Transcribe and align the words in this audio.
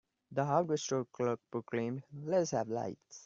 The 0.31 0.43
hardware 0.45 0.77
store 0.77 1.05
clerk 1.05 1.39
proclaimed, 1.51 2.01
"Let 2.23 2.41
us 2.41 2.49
have 2.49 2.69
lights!" 2.69 3.19